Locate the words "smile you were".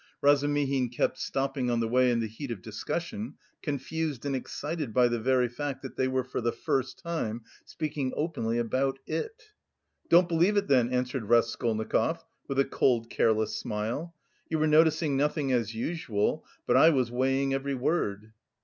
13.55-14.65